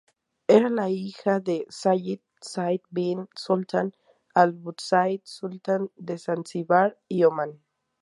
[0.47, 3.91] Era la hija de Sayyid Said bin Sultan
[4.33, 7.61] Al-Busaid, Sultán de Zanzíbar y Omán.